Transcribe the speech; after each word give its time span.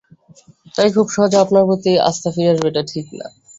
তাই 0.75 0.89
খুব 0.95 1.07
সহজে 1.15 1.37
আপনার 1.43 1.63
প্রতি 1.67 1.91
আস্থা 2.09 2.29
ফিরে 2.35 2.51
আসবে, 2.53 2.67
এটা 2.71 2.83
ঠিক 2.91 3.05
না। 3.19 3.25